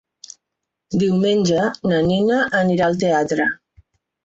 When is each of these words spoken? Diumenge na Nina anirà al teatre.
Diumenge 1.03 1.67
na 1.93 2.01
Nina 2.07 2.41
anirà 2.63 2.91
al 2.91 3.01
teatre. 3.07 3.49